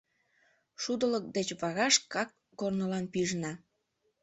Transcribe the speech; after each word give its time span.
Шудылык 0.81 1.25
деч 1.35 1.47
вара 1.61 1.87
шкак 1.95 2.29
корнылан 2.59 3.05
пижына. 3.13 3.53